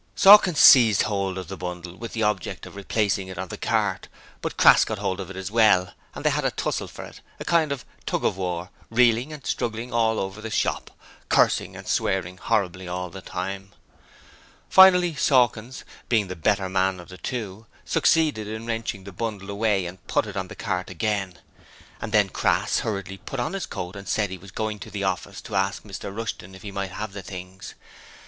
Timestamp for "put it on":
20.07-20.47